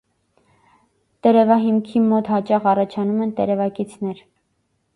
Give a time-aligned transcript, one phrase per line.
[1.27, 4.25] Տերևահիմքի մոտ հաճախ առաջանում են տերևակիցներ։